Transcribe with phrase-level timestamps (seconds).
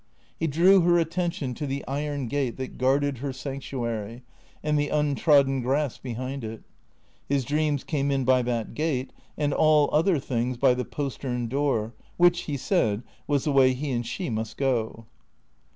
[0.39, 4.23] He drew her attention to the iron gate that guarded their sanctuary,
[4.63, 6.63] and the untrodden grass behind it.
[7.29, 11.93] His dreams came in by that gate, and all other things by the postern door,
[12.17, 15.05] which, he said, was the way he and she must go.